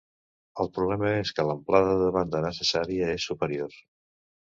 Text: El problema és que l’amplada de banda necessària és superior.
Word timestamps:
El 0.63 0.69
problema 0.77 1.11
és 1.17 1.31
que 1.39 1.45
l’amplada 1.47 1.91
de 2.03 2.07
banda 2.15 2.41
necessària 2.45 3.11
és 3.19 3.29
superior. 3.33 3.77